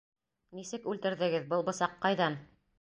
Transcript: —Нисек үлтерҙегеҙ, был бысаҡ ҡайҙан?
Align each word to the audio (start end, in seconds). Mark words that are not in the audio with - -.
—Нисек 0.59 0.87
үлтерҙегеҙ, 0.93 1.47
был 1.53 1.69
бысаҡ 1.71 1.97
ҡайҙан? 2.09 2.43